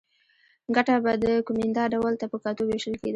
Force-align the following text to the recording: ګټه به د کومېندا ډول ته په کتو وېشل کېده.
ګټه 0.75 0.95
به 1.03 1.13
د 1.23 1.25
کومېندا 1.47 1.83
ډول 1.93 2.13
ته 2.19 2.25
په 2.31 2.37
کتو 2.43 2.61
وېشل 2.65 2.95
کېده. 2.99 3.09